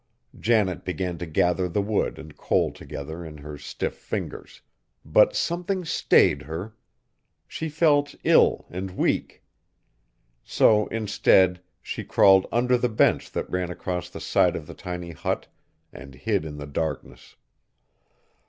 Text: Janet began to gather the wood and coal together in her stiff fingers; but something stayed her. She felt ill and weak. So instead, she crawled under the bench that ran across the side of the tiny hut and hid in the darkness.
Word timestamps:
Janet 0.39 0.83
began 0.83 1.19
to 1.19 1.27
gather 1.27 1.69
the 1.69 1.79
wood 1.79 2.17
and 2.17 2.35
coal 2.35 2.71
together 2.71 3.23
in 3.23 3.37
her 3.37 3.55
stiff 3.55 3.93
fingers; 3.93 4.61
but 5.05 5.35
something 5.35 5.85
stayed 5.85 6.41
her. 6.41 6.75
She 7.47 7.69
felt 7.69 8.15
ill 8.23 8.65
and 8.71 8.97
weak. 8.97 9.43
So 10.43 10.87
instead, 10.87 11.61
she 11.83 12.03
crawled 12.03 12.47
under 12.51 12.79
the 12.79 12.89
bench 12.89 13.29
that 13.33 13.47
ran 13.47 13.69
across 13.69 14.09
the 14.09 14.19
side 14.19 14.55
of 14.55 14.65
the 14.65 14.73
tiny 14.73 15.11
hut 15.11 15.45
and 15.93 16.15
hid 16.15 16.45
in 16.45 16.57
the 16.57 16.65
darkness. 16.65 17.35